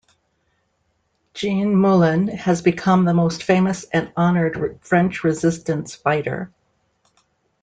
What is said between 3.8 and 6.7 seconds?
and honored French Resistance fighter.